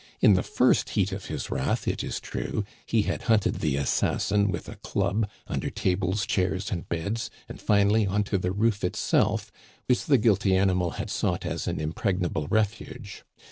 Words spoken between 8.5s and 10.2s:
roof itself, which the